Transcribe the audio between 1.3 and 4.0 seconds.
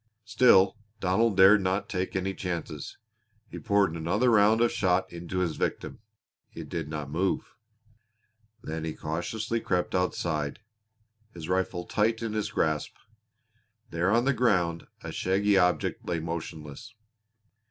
dared not take any chances. He poured